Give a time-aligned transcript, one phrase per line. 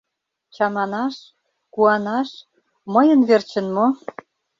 [0.55, 1.15] Чаманаш,
[1.73, 2.29] куанаш—
[2.93, 3.87] мыйын верчын мо?